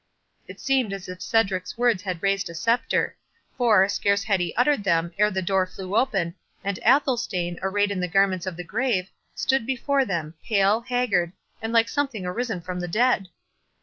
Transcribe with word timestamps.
It 0.47 0.59
seemed 0.59 0.93
as 0.93 1.07
if 1.07 1.21
Cedric's 1.21 1.77
words 1.77 2.01
had 2.01 2.23
raised 2.23 2.49
a 2.49 2.55
spectre; 2.55 3.15
for, 3.55 3.87
scarce 3.87 4.23
had 4.23 4.39
he 4.39 4.51
uttered 4.55 4.83
them 4.83 5.11
ere 5.19 5.29
the 5.29 5.43
door 5.43 5.67
flew 5.67 5.95
open, 5.95 6.33
and 6.63 6.79
Athelstane, 6.83 7.59
arrayed 7.61 7.91
in 7.91 7.99
the 7.99 8.07
garments 8.07 8.47
of 8.47 8.57
the 8.57 8.63
grave, 8.63 9.11
stood 9.35 9.63
before 9.63 10.03
them, 10.03 10.33
pale, 10.43 10.79
haggard, 10.81 11.33
and 11.61 11.71
like 11.71 11.87
something 11.87 12.25
arisen 12.25 12.61
from 12.61 12.79
the 12.79 12.87
dead! 12.87 13.27